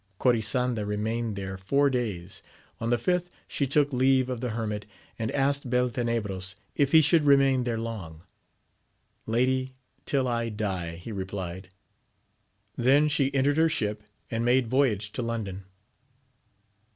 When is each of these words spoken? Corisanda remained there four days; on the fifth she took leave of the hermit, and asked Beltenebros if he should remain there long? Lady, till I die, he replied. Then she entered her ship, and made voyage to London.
Corisanda 0.17 0.83
remained 0.83 1.35
there 1.35 1.59
four 1.59 1.87
days; 1.87 2.41
on 2.79 2.89
the 2.89 2.97
fifth 2.97 3.29
she 3.47 3.67
took 3.67 3.93
leave 3.93 4.31
of 4.31 4.41
the 4.41 4.49
hermit, 4.49 4.87
and 5.19 5.29
asked 5.29 5.69
Beltenebros 5.69 6.55
if 6.75 6.91
he 6.91 7.01
should 7.03 7.23
remain 7.23 7.65
there 7.65 7.77
long? 7.77 8.23
Lady, 9.27 9.73
till 10.07 10.27
I 10.27 10.49
die, 10.49 10.95
he 10.95 11.11
replied. 11.11 11.69
Then 12.75 13.09
she 13.09 13.31
entered 13.35 13.57
her 13.57 13.69
ship, 13.69 14.01
and 14.31 14.43
made 14.43 14.65
voyage 14.67 15.11
to 15.11 15.21
London. 15.21 15.65